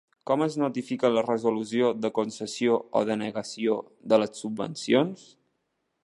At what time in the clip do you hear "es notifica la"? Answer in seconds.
0.43-1.23